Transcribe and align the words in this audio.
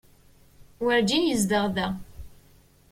Werǧin 0.85 1.23
yezdeɣ 1.27 1.65
da. 1.75 1.87